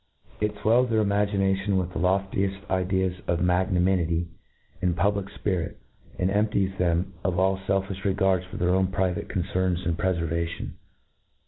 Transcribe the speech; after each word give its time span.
It'. 0.39 0.53
N 0.53 0.57
fwells 0.63 0.89
98 0.89 0.89
INTRODUCTION. 0.89 0.89
I 0.89 0.89
fwcUs 0.89 0.89
their 0.89 0.99
imaginations 0.99 1.77
with 1.79 1.93
the 1.93 1.99
loftieft 1.99 2.69
ideas 2.71 3.21
of 3.27 3.41
magnanimity 3.43 4.27
and 4.81 4.97
public 4.97 5.27
fpirit, 5.27 5.75
and 6.17 6.31
empties 6.31 6.71
thenai 6.79 7.05
of 7.23 7.37
all 7.37 7.59
felfifh 7.59 8.03
regards 8.03 8.45
for 8.47 8.57
their 8.57 8.73
own 8.73 8.87
private 8.87 9.29
con 9.29 9.43
cerns 9.43 9.85
and 9.85 9.95
prefervation. 9.95 10.73